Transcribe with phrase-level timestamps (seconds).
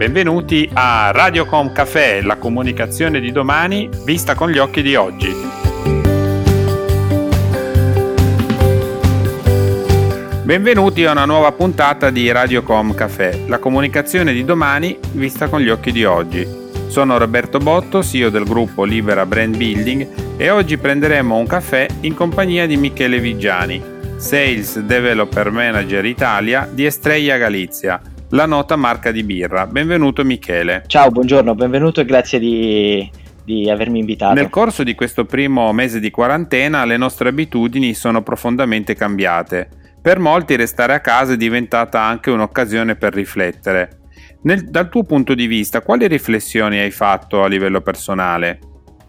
[0.00, 5.30] Benvenuti a Radiocom Café, la comunicazione di domani vista con gli occhi di oggi.
[10.42, 15.68] Benvenuti a una nuova puntata di Radiocom Café, la comunicazione di domani vista con gli
[15.68, 16.48] occhi di oggi.
[16.86, 22.14] Sono Roberto Botto, CEO del gruppo Libera Brand Building e oggi prenderemo un caffè in
[22.14, 29.22] compagnia di Michele Vigiani, Sales Developer Manager Italia di Estrella Galizia, la nota marca di
[29.22, 29.66] birra.
[29.66, 30.84] Benvenuto Michele.
[30.86, 33.10] Ciao, buongiorno, benvenuto e grazie di,
[33.44, 34.34] di avermi invitato.
[34.34, 39.68] Nel corso di questo primo mese di quarantena le nostre abitudini sono profondamente cambiate.
[40.00, 43.98] Per molti restare a casa è diventata anche un'occasione per riflettere.
[44.42, 48.58] Nel, dal tuo punto di vista, quali riflessioni hai fatto a livello personale?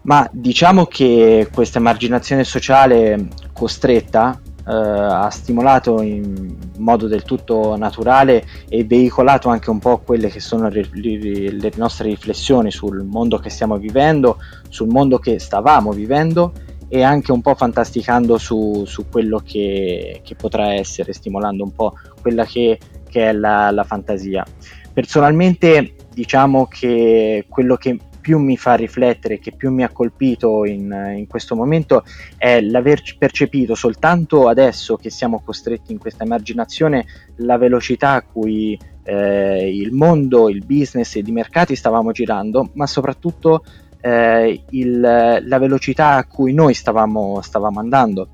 [0.02, 8.44] Ma diciamo che questa emarginazione sociale costretta eh, ha stimolato in modo del tutto naturale
[8.68, 13.50] e veicolato anche un po' quelle che sono le, le nostre riflessioni sul mondo che
[13.50, 16.52] stiamo vivendo, sul mondo che stavamo vivendo
[16.88, 21.94] e anche un po' fantasticando su, su quello che, che, potrà essere, stimolando un po'
[22.20, 24.44] quella che, che è la, la fantasia.
[24.92, 31.14] Personalmente diciamo che quello che più mi fa riflettere, che più mi ha colpito in,
[31.16, 32.04] in questo momento
[32.38, 37.04] è l'aver percepito soltanto adesso che siamo costretti in questa emarginazione
[37.36, 42.86] la velocità a cui eh, il mondo, il business e i mercati stavamo girando, ma
[42.86, 43.64] soprattutto
[44.00, 48.28] eh, il, la velocità a cui noi stavamo, stavamo andando.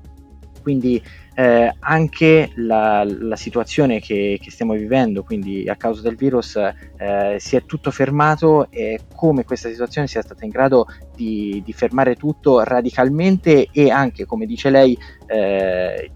[0.61, 1.01] Quindi
[1.39, 7.37] eh, anche la, la situazione che, che, stiamo vivendo, quindi a causa del virus, eh,
[7.37, 12.15] si è tutto fermato e come questa situazione sia stata in grado di, di fermare
[12.15, 16.11] tutto radicalmente e anche, come dice lei, eh,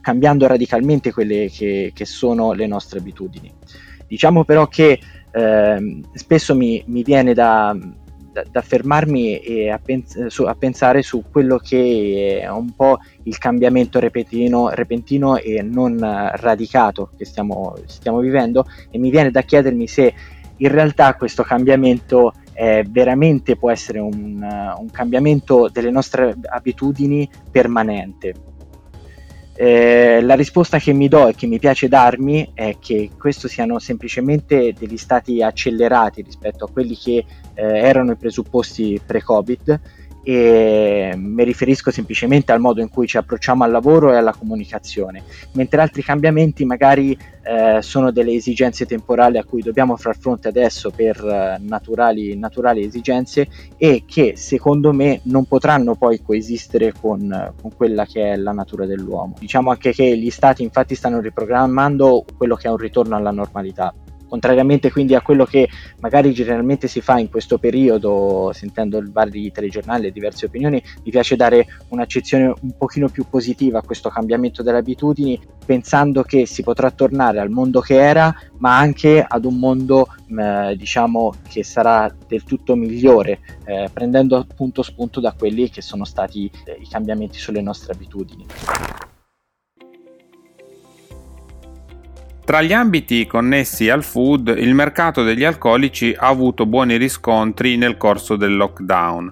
[0.00, 3.52] cambiando radicalmente quelle che, che, sono le nostre abitudini.
[4.06, 4.98] Diciamo però che
[5.32, 7.76] eh, spesso mi, mi viene da,
[8.32, 12.98] da, da fermarmi e a, pens- su, a, pensare su quello che è un po'
[13.24, 18.66] il cambiamento repentino, repentino e non radicato che stiamo, stiamo, vivendo.
[18.90, 20.14] E mi viene da chiedermi se
[20.56, 24.40] in realtà questo cambiamento eh, veramente può essere un,
[24.78, 28.34] un cambiamento delle nostre abitudini permanente
[29.54, 33.78] eh, la risposta che mi do e che mi piace darmi è che questo siano
[33.78, 37.24] semplicemente degli stati accelerati rispetto a quelli che
[37.54, 39.80] eh, erano i presupposti pre-Covid
[40.22, 45.24] e mi riferisco semplicemente al modo in cui ci approcciamo al lavoro e alla comunicazione,
[45.52, 50.90] mentre altri cambiamenti magari eh, sono delle esigenze temporali a cui dobbiamo far fronte adesso
[50.90, 57.74] per eh, naturali, naturali, esigenze e che secondo me non potranno poi coesistere con, con
[57.74, 59.34] quella che è la natura dell'uomo.
[59.38, 63.92] Diciamo anche che gli stati infatti stanno riprogrammando quello che è un ritorno alla normalità
[64.32, 65.68] contrariamente quindi a quello che
[66.00, 71.36] magari generalmente si fa in questo periodo, sentendo vari telegiornali e diverse opinioni, mi piace
[71.36, 76.90] dare un'accezione un pochino più positiva a questo cambiamento delle abitudini, pensando che si potrà
[76.90, 82.44] tornare al mondo che era, ma anche ad un mondo eh, diciamo che sarà del
[82.44, 87.60] tutto migliore, eh, prendendo appunto spunto da quelli che sono stati eh, i cambiamenti sulle
[87.60, 88.46] nostre abitudini.
[92.44, 97.96] Tra gli ambiti connessi al food, il mercato degli alcolici ha avuto buoni riscontri nel
[97.96, 99.30] corso del lockdown.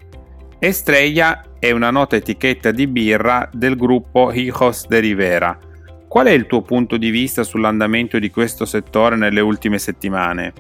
[0.61, 5.59] Estrella è una nota etichetta di birra del gruppo Hijos de Rivera.
[6.07, 10.53] Qual è il tuo punto di vista sull'andamento di questo settore nelle ultime settimane?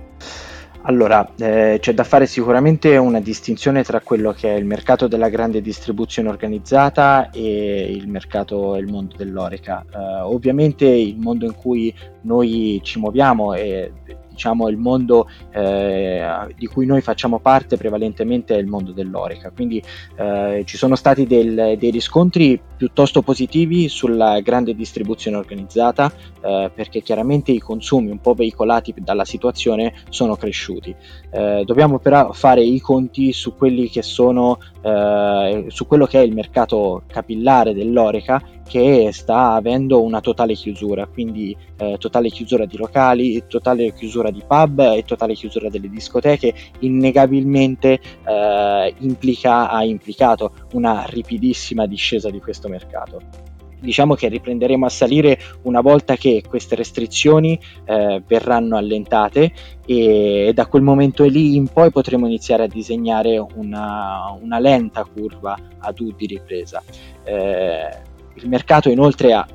[0.82, 5.28] Allora, eh, c'è da fare sicuramente una distinzione tra quello che è il mercato della
[5.28, 9.84] grande distribuzione organizzata e il mercato e il mondo dell'oreca.
[9.84, 13.90] Eh, ovviamente il mondo in cui noi ci muoviamo è
[14.30, 19.50] diciamo, il mondo eh, di cui noi facciamo parte prevalentemente è il mondo dell'oreca.
[19.50, 19.82] Quindi
[20.16, 26.10] eh, ci sono stati del, dei riscontri piuttosto positivi sulla grande distribuzione organizzata
[26.40, 30.94] eh, perché chiaramente i consumi un po' veicolati dalla situazione sono cresciuti.
[31.30, 36.22] Eh, dobbiamo però fare i conti su quelli che sono eh, su quello che è
[36.22, 42.76] il mercato capillare dell'oreca che sta avendo una totale chiusura, quindi eh, totale chiusura di
[42.76, 50.52] locali, totale chiusura di pub e totale chiusura delle discoteche, innegabilmente eh, implica, ha implicato
[50.74, 53.48] una ripidissima discesa di questo mercato
[53.80, 59.52] diciamo che riprenderemo a salire una volta che queste restrizioni eh, verranno allentate
[59.86, 65.56] e da quel momento lì in poi potremo iniziare a disegnare una, una lenta curva
[65.78, 66.82] ad U di ripresa.
[67.24, 68.08] Eh,
[68.40, 69.46] il mercato inoltre ha,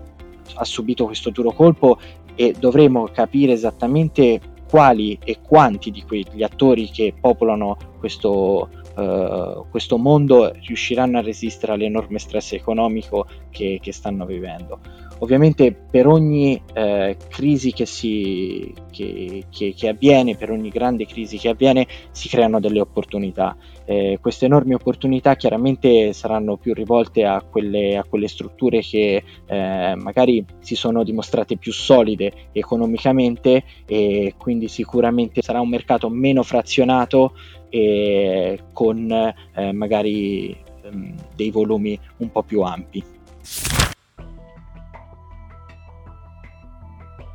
[0.56, 2.00] ha subito questo duro colpo
[2.36, 4.40] e dovremo capire esattamente
[4.70, 11.74] quali e quanti di quegli attori che popolano questo, uh, questo mondo riusciranno a resistere
[11.74, 14.80] all'enorme stress economico che, che stanno vivendo.
[15.20, 21.38] Ovviamente per ogni eh, crisi che, si, che, che, che, avviene, per ogni grande crisi
[21.38, 23.56] che avviene, si creano delle opportunità.
[23.86, 29.96] Eh, queste enormi opportunità chiaramente saranno più rivolte a quelle, a quelle strutture che eh,
[29.96, 37.34] magari si sono dimostrate più solide economicamente e quindi sicuramente sarà un mercato meno frazionato
[37.70, 43.15] e con eh, magari ehm, dei volumi un po' più ampi.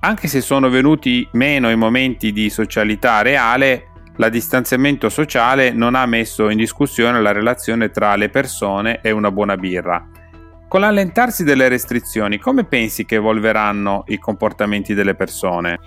[0.02, 6.06] Anche se sono venuti meno i momenti di socialità reale, la distanziamento sociale non ha
[6.06, 10.08] messo in discussione la relazione tra le persone e una buona birra.
[10.69, 15.79] Con l'allentarsi delle restrizioni, come pensi che evolveranno i comportamenti delle persone?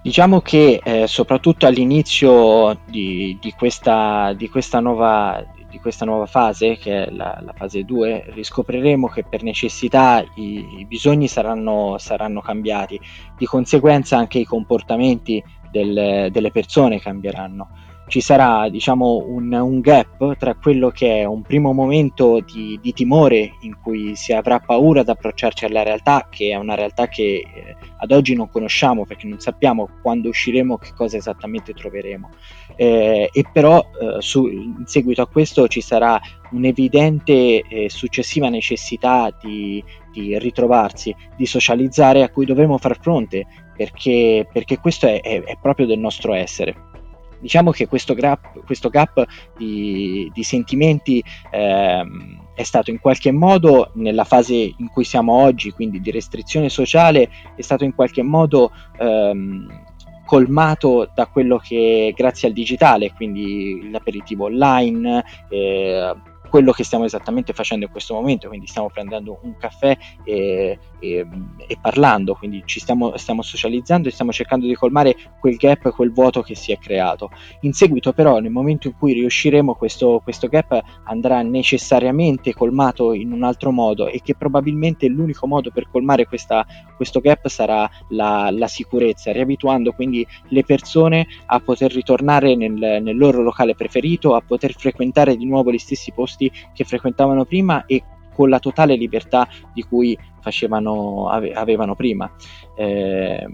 [0.00, 6.76] Diciamo che eh, soprattutto all'inizio di, di, questa, di, questa nuova, di, questa, nuova, fase,
[6.76, 12.40] che è la, la, fase 2, riscopriremo che per necessità i, i bisogni saranno, saranno,
[12.40, 13.00] cambiati,
[13.36, 17.68] di conseguenza anche i comportamenti del, delle persone cambieranno
[18.08, 22.92] ci sarà diciamo, un, un, gap tra quello che è un primo momento di, di,
[22.92, 27.22] timore in cui si avrà paura ad approcciarci alla realtà, che è una realtà che
[27.22, 32.30] eh, ad oggi non conosciamo perché non sappiamo quando usciremo che cosa esattamente troveremo.
[32.76, 36.20] Eh, e però eh, su, in seguito a questo ci sarà
[36.52, 39.82] un'evidente e successiva necessità di,
[40.12, 45.58] di, ritrovarsi, di socializzare a cui dovremo far fronte perché, perché questo è, è, è
[45.60, 46.94] proprio del nostro essere.
[47.38, 49.24] Diciamo che questo gap, questo gap
[49.56, 55.72] di, di sentimenti ehm, è stato in qualche modo nella fase in cui siamo oggi,
[55.72, 59.84] quindi di restrizione sociale, è stato in qualche modo ehm,
[60.24, 66.14] colmato da quello che grazie al digitale, quindi l'aperitivo online, eh,
[66.48, 71.26] quello che stiamo esattamente facendo in questo momento, quindi stiamo prendendo un caffè e, e,
[71.66, 76.12] e parlando, quindi ci stiamo, stiamo, socializzando e stiamo cercando di colmare quel gap, quel
[76.12, 77.30] vuoto che si è creato.
[77.60, 83.32] In seguito però, nel momento in cui riusciremo, questo, questo gap andrà necessariamente colmato in
[83.32, 86.66] un altro modo e che probabilmente l'unico modo per colmare questa,
[86.96, 93.16] questo gap sarà la, la, sicurezza, riabituando quindi le persone a poter ritornare nel, nel
[93.16, 98.02] loro locale preferito, a poter frequentare di nuovo gli stessi posti che frequentavano prima e
[98.34, 102.30] con la totale libertà di cui facevano, ave, avevano prima.
[102.76, 103.46] Eh,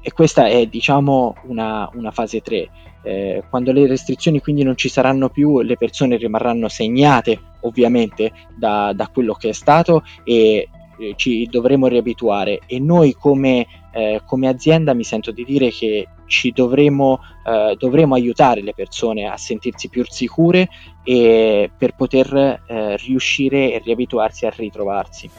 [0.00, 2.70] e questa è diciamo una, una fase 3.
[3.02, 8.92] Eh, quando le restrizioni quindi non ci saranno più, le persone rimarranno segnate ovviamente da,
[8.94, 10.68] da quello che è stato e
[10.98, 16.08] eh, ci dovremo riabituare e noi come, eh, come, azienda mi sento di dire che
[16.26, 20.68] ci dovremo, eh, dovremo aiutare le persone a sentirsi più sicure
[21.04, 25.30] e per poter eh, riuscire e riabituarsi a ritrovarsi.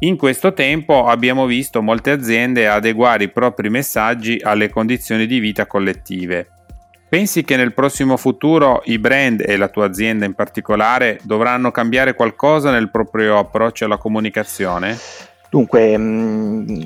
[0.00, 5.66] In questo tempo abbiamo visto molte aziende adeguare i propri messaggi alle condizioni di vita
[5.66, 6.57] collettive
[7.08, 12.12] Pensi che nel prossimo futuro i brand e la tua azienda in particolare dovranno cambiare
[12.12, 14.94] qualcosa nel proprio approccio alla comunicazione?
[15.48, 16.80] Dunque, mm,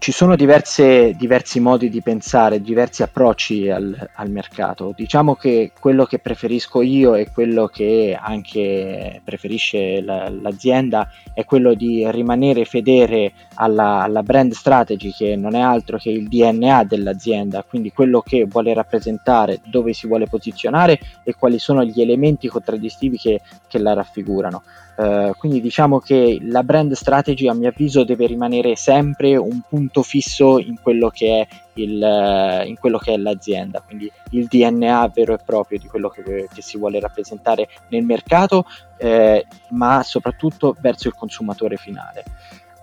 [0.00, 4.94] ci sono diverse, diversi modi di pensare, diversi approcci al, al, mercato.
[4.96, 11.74] Diciamo che quello che preferisco io e quello che anche preferisce la, l'azienda è quello
[11.74, 17.62] di rimanere fedele alla, alla, brand strategy che non è altro che il DNA dell'azienda,
[17.62, 23.18] quindi quello che vuole rappresentare, dove si vuole posizionare e quali sono gli elementi contraddistintivi
[23.18, 24.62] che, che la raffigurano.
[25.00, 30.02] Uh, quindi diciamo che la brand strategy a mio avviso deve rimanere sempre un punto
[30.02, 31.46] fisso in quello che è,
[31.80, 36.10] il, uh, in quello che è l'azienda, quindi il DNA vero e proprio di quello
[36.10, 38.66] che, che si vuole rappresentare nel mercato,
[38.98, 42.22] eh, ma soprattutto verso il consumatore finale.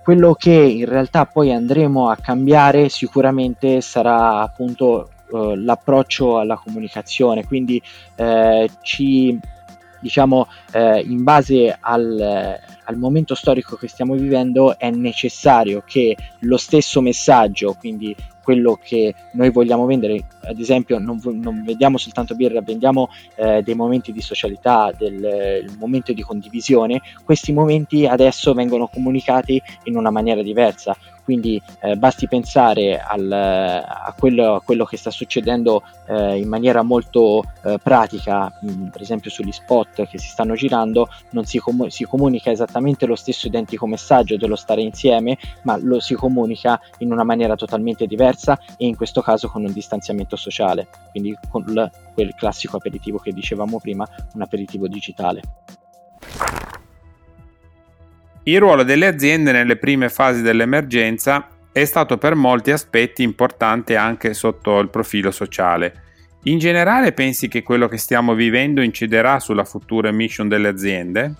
[0.01, 7.45] Quello che in realtà poi andremo a cambiare sicuramente sarà appunto uh, l'approccio alla comunicazione,
[7.45, 7.79] quindi
[8.15, 9.39] eh, ci
[9.99, 16.57] diciamo eh, in base al, al, momento storico che stiamo vivendo è necessario che lo
[16.57, 18.15] stesso messaggio, quindi
[18.47, 23.75] quello che noi vogliamo vendere, ad esempio non, non vendiamo soltanto birra, vendiamo eh, dei
[23.75, 30.41] momenti di socialità, del momento di condivisione, questi momenti adesso vengono comunicati in una maniera
[30.41, 30.95] diversa.
[31.27, 36.83] Quindi eh, basti pensare al, a, quello, a, quello, che sta succedendo eh, in maniera
[36.83, 41.87] molto eh, pratica, mh, per esempio sugli spot che si stanno girando, non si, com-
[41.87, 47.11] si, comunica esattamente lo stesso identico messaggio dello stare insieme, ma lo si comunica in
[47.11, 51.89] una maniera totalmente diversa e in questo caso con un distanziamento sociale, quindi con l-
[52.13, 55.41] quel classico aperitivo che dicevamo prima, un aperitivo digitale.
[58.43, 64.33] Il ruolo delle aziende nelle prime fasi dell'emergenza è stato per molti aspetti importante anche
[64.33, 66.03] sotto il profilo sociale.
[66.43, 71.33] In generale pensi che quello che stiamo vivendo inciderà sulla futura mission delle aziende?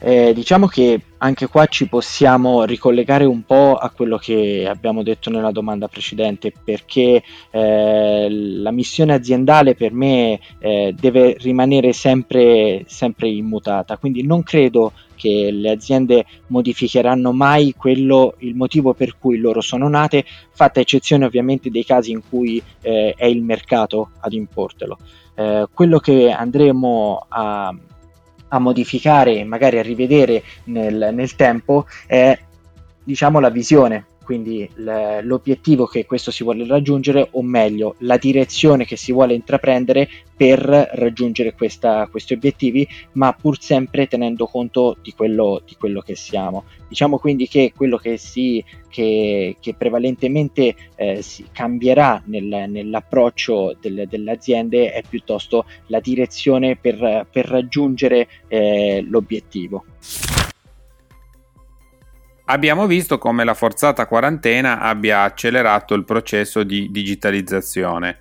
[0.00, 5.30] Eh, diciamo che anche qua ci possiamo ricollegare un po' a quello che abbiamo detto
[5.30, 13.28] nella domanda precedente, perché eh, la missione aziendale per me eh, deve rimanere sempre, sempre
[13.28, 19.60] immutata, quindi non credo che le aziende modificheranno mai quello, il motivo per cui loro
[19.60, 24.96] sono nate, fatta eccezione ovviamente dei casi in cui eh, è il mercato ad importelo.
[25.34, 27.74] Eh, quello che andremo a
[28.48, 32.38] a modificare e magari a rivedere nel, nel tempo è
[33.02, 38.94] diciamo la visione quindi l'obiettivo che questo si vuole raggiungere o meglio la direzione che
[38.94, 40.06] si vuole intraprendere
[40.36, 46.14] per raggiungere questa, questi obiettivi ma pur sempre tenendo conto di quello, di quello che
[46.14, 46.64] siamo.
[46.86, 54.04] Diciamo quindi che quello che, si, che, che prevalentemente eh, si cambierà nel, nell'approccio del,
[54.10, 59.86] delle aziende è piuttosto la direzione per, per raggiungere eh, l'obiettivo
[62.50, 68.20] Abbiamo visto come la forzata quarantena abbia accelerato il processo di digitalizzazione.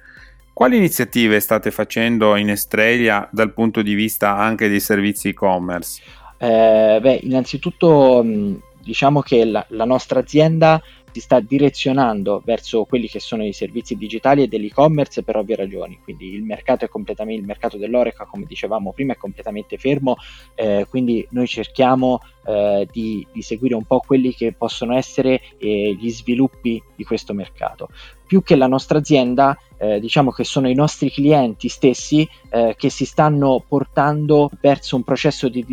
[0.52, 6.02] Quali iniziative state facendo in Estrella dal punto di vista anche dei servizi e-commerce?
[6.40, 8.22] Eh, beh, innanzitutto
[8.82, 10.82] diciamo che la, la nostra azienda
[11.18, 16.00] si sta direzionando verso quelli che sono i servizi digitali e dell'e-commerce per ovvie ragioni.
[16.04, 20.18] Quindi il mercato, il mercato dell'Oreca, come dicevamo prima, è completamente fermo,
[20.54, 25.96] eh, quindi noi cerchiamo eh, di, di, seguire un po' quelli che possono essere eh,
[26.00, 27.90] gli sviluppi di questo mercato.
[28.26, 32.90] Più che la nostra azienda, eh, diciamo che sono i nostri clienti stessi eh, che
[32.90, 35.66] si stanno portando verso un processo di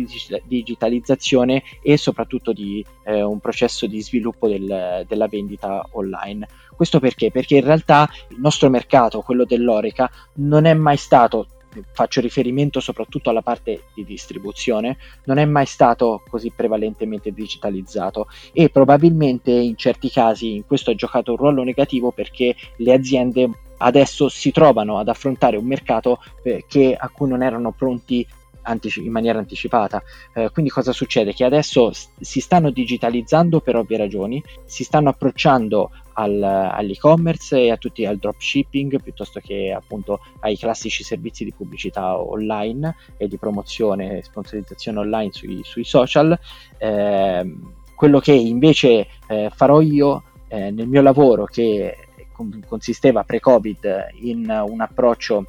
[0.45, 6.47] digitalizzazione e soprattutto di eh, un processo di sviluppo del, della vendita online.
[6.75, 7.31] Questo perché?
[7.31, 11.47] Perché in realtà il nostro mercato, quello dell'Oreca, non è mai stato
[11.91, 18.69] faccio riferimento soprattutto alla parte di distribuzione, non è mai stato così prevalentemente digitalizzato e
[18.69, 24.29] probabilmente in certi casi in questo ha giocato un ruolo negativo perché le aziende adesso
[24.29, 28.25] si trovano ad affrontare un mercato eh, che, a cui non erano pronti
[28.95, 30.01] in maniera anticipata.
[30.33, 31.33] Eh, quindi cosa succede?
[31.33, 37.77] Che adesso si stanno digitalizzando per ovvie ragioni, si stanno approcciando al, all'e-commerce e a
[37.77, 44.17] tutti al dropshipping piuttosto che appunto ai classici servizi di pubblicità online e di promozione
[44.17, 46.37] e sponsorizzazione online sui, sui social.
[46.77, 47.55] Eh,
[47.95, 51.97] quello che invece eh, farò io eh, nel mio lavoro che
[52.67, 55.45] consisteva pre-Covid in un approccio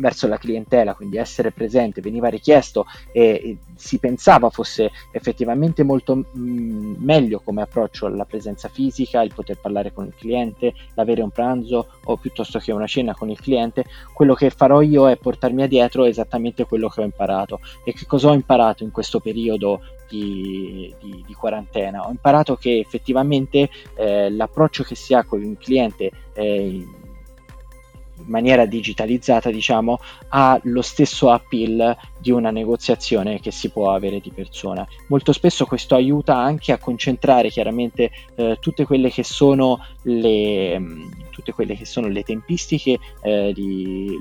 [0.00, 6.16] verso la clientela, quindi essere presente, veniva richiesto e, e si pensava fosse effettivamente molto
[6.16, 11.22] mh, mm, meglio come approccio alla presenza fisica, il poter parlare con il cliente, l'avere
[11.22, 15.16] un pranzo o piuttosto che una cena con il cliente, quello che farò io è
[15.16, 17.60] portarmi dietro esattamente quello che ho imparato.
[17.84, 22.06] E che cosa ho imparato in questo periodo di, di, di, quarantena.
[22.06, 26.84] Ho imparato che effettivamente eh, l'approccio che si ha con il cliente eh,
[28.24, 29.98] in maniera digitalizzata, diciamo,
[30.28, 34.86] ha lo stesso appeal di una negoziazione che si può avere di persona.
[35.08, 41.10] Molto spesso questo aiuta anche a concentrare chiaramente eh, tutte quelle che sono le, mm,
[41.30, 44.16] tutte quelle che sono le tempistiche eh, di,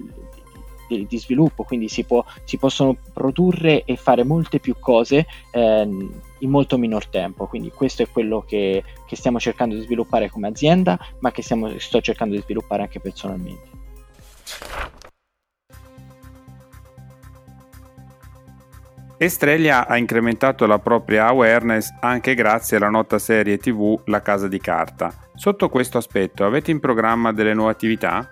[0.87, 5.81] di, di, sviluppo, quindi si, può, si, possono produrre e fare molte più cose eh,
[6.39, 7.47] in molto minor tempo.
[7.47, 11.77] Quindi questo è quello che, che, stiamo cercando di sviluppare come azienda, ma che stiamo,
[11.79, 13.68] sto cercando di sviluppare anche personalmente.
[19.21, 24.59] Estrella ha incrementato la propria awareness anche grazie alla nota serie TV La Casa di
[24.61, 25.13] Carta.
[25.35, 28.31] Sotto questo aspetto avete in programma delle nuove attività?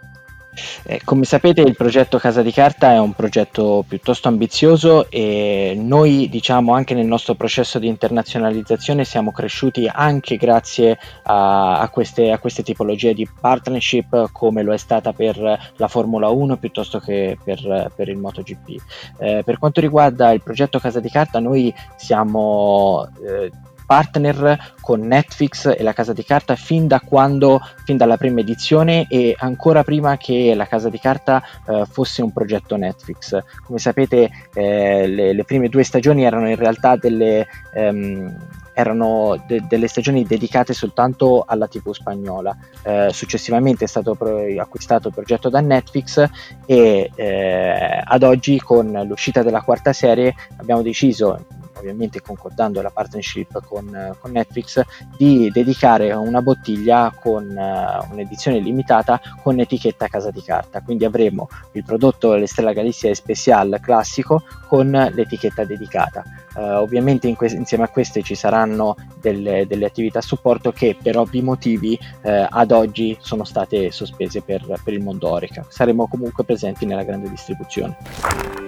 [0.83, 6.29] Eh, come sapete il progetto Casa di Carta è un progetto piuttosto ambizioso e noi
[6.29, 12.39] diciamo anche nel nostro processo di internazionalizzazione siamo cresciuti anche grazie a, a, queste, a
[12.39, 17.91] queste, tipologie di partnership come lo è stata per la Formula 1 piuttosto che per,
[17.95, 18.81] per il MotoGP.
[19.19, 23.51] Eh, per quanto riguarda il progetto Casa di Carta noi siamo eh,
[23.87, 29.07] partner con Netflix e la Casa di Carta fin da quando, fin dalla prima edizione
[29.09, 33.41] e ancora prima che la Casa di Carta eh, fosse un progetto Netflix.
[33.65, 38.35] Come sapete eh, le, le, prime due stagioni erano in realtà delle, ehm,
[38.73, 42.55] erano de- delle stagioni dedicate soltanto alla TV spagnola.
[42.83, 46.23] Eh, successivamente è stato pro- acquistato il progetto da Netflix
[46.65, 51.45] e eh, ad oggi con l'uscita della quarta serie abbiamo deciso
[51.77, 54.81] ovviamente concordando la partnership con, con Netflix,
[55.17, 60.81] di dedicare una bottiglia con uh, un'edizione limitata con etichetta casa di carta.
[60.81, 66.23] Quindi avremo il prodotto l'Estrella Galizia Special classico con l'etichetta dedicata.
[66.55, 70.97] Uh, ovviamente in que- insieme a queste ci saranno delle, delle, attività a supporto che
[71.01, 75.65] per ovvi motivi uh, ad oggi sono state sospese per, per il mondo Orica.
[75.67, 78.66] Saremo comunque presenti nella grande distribuzione.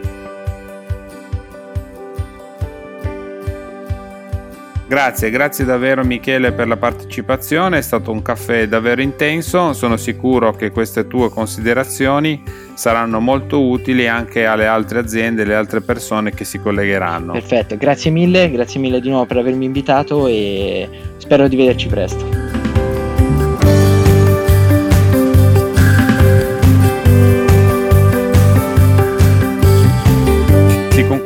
[4.90, 10.56] Grazie, grazie davvero Michele per la partecipazione, è stato un caffè davvero intenso, sono sicuro
[10.56, 12.42] che queste tue considerazioni
[12.74, 17.34] saranno molto utili anche alle altre aziende, alle altre persone che si collegheranno.
[17.34, 22.49] Perfetto, grazie mille, grazie mille di nuovo per avermi invitato e spero di vederci presto.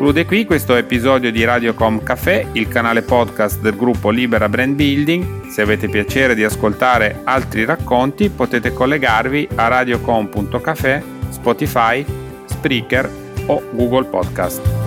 [0.03, 5.47] Conclude qui questo episodio di Radiocom Café, il canale podcast del gruppo Libera Brand Building.
[5.47, 12.05] Se avete piacere di ascoltare altri racconti potete collegarvi a radiocom.café, Spotify,
[12.43, 13.09] Spreaker
[13.45, 14.82] o Google Podcast.